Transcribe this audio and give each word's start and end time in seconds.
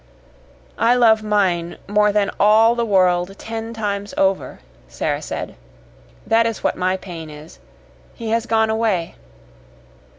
"I 0.79 0.95
love 0.95 1.21
mine 1.21 1.77
more 1.87 2.11
than 2.11 2.31
all 2.39 2.73
the 2.73 2.87
world 2.87 3.37
ten 3.37 3.71
times 3.71 4.15
over," 4.17 4.59
Sara 4.87 5.21
said. 5.21 5.53
"That 6.25 6.47
is 6.47 6.63
what 6.63 6.75
my 6.75 6.97
pain 6.97 7.29
is. 7.29 7.59
He 8.15 8.29
has 8.31 8.47
gone 8.47 8.71
away." 8.71 9.13